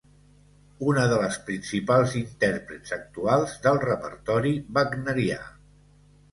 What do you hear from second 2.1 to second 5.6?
intèrprets actuals del repertori wagnerià.